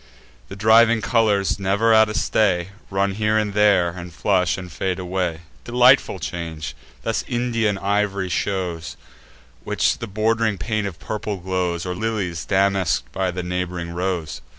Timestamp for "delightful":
5.65-6.17